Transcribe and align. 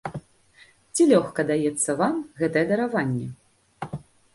Ці 0.93 1.01
лёгка 1.11 1.47
даецца 1.53 1.91
вам 2.03 2.15
гэтае 2.43 2.67
дараванне? 2.77 3.27